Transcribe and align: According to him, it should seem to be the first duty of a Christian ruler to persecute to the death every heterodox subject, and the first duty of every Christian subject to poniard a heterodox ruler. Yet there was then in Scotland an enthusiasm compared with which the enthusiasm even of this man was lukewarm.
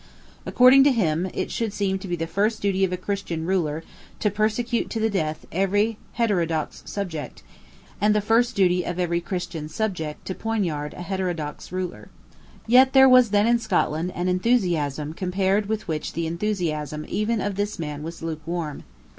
According 0.47 0.83
to 0.85 0.91
him, 0.91 1.29
it 1.31 1.51
should 1.51 1.71
seem 1.71 1.99
to 1.99 2.07
be 2.07 2.15
the 2.15 2.25
first 2.25 2.59
duty 2.59 2.83
of 2.83 2.91
a 2.91 2.97
Christian 2.97 3.45
ruler 3.45 3.83
to 4.19 4.31
persecute 4.31 4.89
to 4.89 4.99
the 4.99 5.11
death 5.11 5.45
every 5.51 5.99
heterodox 6.13 6.81
subject, 6.87 7.43
and 8.01 8.15
the 8.15 8.19
first 8.19 8.55
duty 8.55 8.83
of 8.83 8.97
every 8.97 9.21
Christian 9.21 9.69
subject 9.69 10.25
to 10.25 10.33
poniard 10.33 10.95
a 10.95 11.03
heterodox 11.03 11.71
ruler. 11.71 12.09
Yet 12.65 12.93
there 12.93 13.07
was 13.07 13.29
then 13.29 13.45
in 13.45 13.59
Scotland 13.59 14.11
an 14.15 14.27
enthusiasm 14.27 15.13
compared 15.13 15.67
with 15.67 15.87
which 15.87 16.13
the 16.13 16.25
enthusiasm 16.25 17.05
even 17.07 17.39
of 17.39 17.53
this 17.53 17.77
man 17.77 18.01
was 18.01 18.23
lukewarm. 18.23 18.81